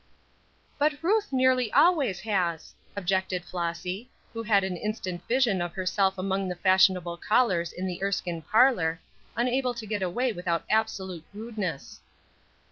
[0.79, 6.47] "But Ruth nearly always has," objected Flossy, who had an instant vision of herself among
[6.47, 8.99] the fashionable callers in the Erskine parlor,
[9.35, 11.99] unable to get away without absolute rudeness.